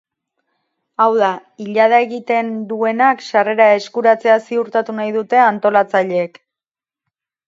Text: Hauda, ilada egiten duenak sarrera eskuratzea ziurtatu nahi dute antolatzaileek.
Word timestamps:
Hauda, 1.03 1.27
ilada 1.65 1.99
egiten 2.05 2.49
duenak 2.71 3.21
sarrera 3.33 3.67
eskuratzea 3.81 4.37
ziurtatu 4.47 4.97
nahi 5.01 5.13
dute 5.19 5.41
antolatzaileek. 5.43 6.41